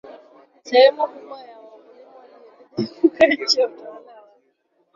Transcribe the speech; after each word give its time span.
sehemu 0.67 1.01
kubwa 1.07 1.39
ya 1.49 1.57
wakulima 1.59 2.11
waliendelea 2.17 3.01
kukaa 3.01 3.27
chini 3.45 3.61
ya 3.61 3.67
utawala 3.67 4.13
wa 4.13 4.31